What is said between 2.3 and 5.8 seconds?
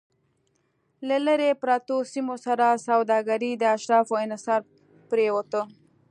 سره سوداګري د اشرافو انحصار پرېوته